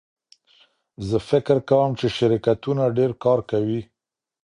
[1.07, 3.81] زه فکر کوم چې شرکتونه ډېر کار کوي.